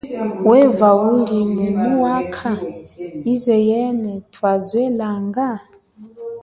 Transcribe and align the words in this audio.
Weva 0.47 0.89
uli 1.13 1.41
mumu 1.53 1.87
wakha, 2.03 2.53
ize 3.33 3.57
yene 3.69 4.11
twazwelanga? 4.33 5.47